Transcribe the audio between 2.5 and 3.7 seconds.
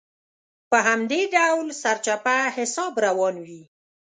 حساب روان وي.